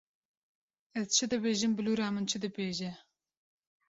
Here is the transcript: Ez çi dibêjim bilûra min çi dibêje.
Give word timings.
Ez 0.99 1.07
çi 1.15 1.25
dibêjim 1.31 1.71
bilûra 1.77 2.07
min 2.13 2.25
çi 2.29 2.37
dibêje. 2.43 2.91